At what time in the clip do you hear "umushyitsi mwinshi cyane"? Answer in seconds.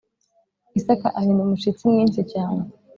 1.43-2.61